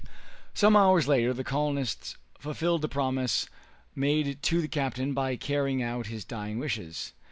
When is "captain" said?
4.67-5.13